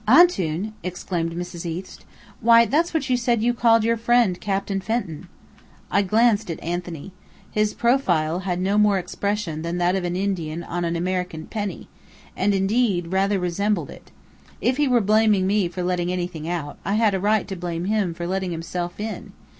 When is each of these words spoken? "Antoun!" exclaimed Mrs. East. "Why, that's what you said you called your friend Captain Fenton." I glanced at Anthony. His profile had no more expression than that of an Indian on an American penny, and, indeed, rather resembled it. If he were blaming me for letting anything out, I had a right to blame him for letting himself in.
"Antoun!" 0.07 0.73
exclaimed 0.81 1.33
Mrs. 1.33 1.63
East. 1.63 2.05
"Why, 2.39 2.65
that's 2.65 2.91
what 2.91 3.07
you 3.07 3.15
said 3.15 3.43
you 3.43 3.53
called 3.53 3.83
your 3.83 3.97
friend 3.97 4.41
Captain 4.41 4.81
Fenton." 4.81 5.27
I 5.91 6.01
glanced 6.01 6.49
at 6.49 6.59
Anthony. 6.63 7.11
His 7.51 7.75
profile 7.75 8.39
had 8.39 8.59
no 8.59 8.79
more 8.79 8.97
expression 8.97 9.61
than 9.61 9.77
that 9.77 9.95
of 9.95 10.03
an 10.03 10.15
Indian 10.15 10.63
on 10.63 10.85
an 10.85 10.95
American 10.95 11.45
penny, 11.45 11.87
and, 12.35 12.51
indeed, 12.55 13.11
rather 13.11 13.37
resembled 13.37 13.91
it. 13.91 14.09
If 14.59 14.77
he 14.77 14.87
were 14.87 15.01
blaming 15.01 15.45
me 15.45 15.67
for 15.67 15.83
letting 15.83 16.11
anything 16.11 16.49
out, 16.49 16.79
I 16.83 16.95
had 16.95 17.13
a 17.13 17.19
right 17.19 17.47
to 17.47 17.55
blame 17.55 17.85
him 17.85 18.15
for 18.15 18.25
letting 18.25 18.49
himself 18.49 18.99
in. 18.99 19.33